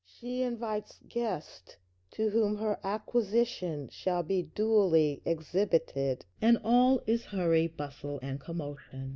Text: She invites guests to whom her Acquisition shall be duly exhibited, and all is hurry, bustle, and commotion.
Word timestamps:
She 0.03 0.41
invites 0.41 0.99
guests 1.07 1.75
to 2.09 2.31
whom 2.31 2.57
her 2.57 2.79
Acquisition 2.83 3.87
shall 3.91 4.23
be 4.23 4.41
duly 4.41 5.21
exhibited, 5.25 6.25
and 6.41 6.57
all 6.63 7.03
is 7.05 7.25
hurry, 7.25 7.67
bustle, 7.67 8.17
and 8.23 8.39
commotion. 8.39 9.09